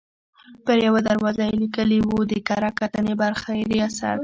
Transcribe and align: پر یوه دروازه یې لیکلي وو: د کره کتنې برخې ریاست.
پر 0.65 0.77
یوه 0.87 1.01
دروازه 1.09 1.43
یې 1.47 1.55
لیکلي 1.63 1.99
وو: 2.01 2.19
د 2.31 2.33
کره 2.47 2.69
کتنې 2.79 3.13
برخې 3.23 3.57
ریاست. 3.71 4.19